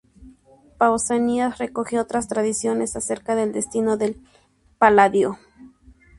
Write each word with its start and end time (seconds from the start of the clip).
Pausanias 0.79 1.59
recoge 1.59 1.99
otras 1.99 2.27
tradiciones 2.27 2.95
acerca 2.95 3.35
del 3.35 3.53
destino 3.53 3.97
del 3.97 4.19
Paladio. 4.79 5.37